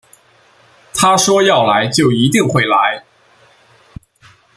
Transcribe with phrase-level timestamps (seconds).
[0.95, 3.03] 他说要来就一定会来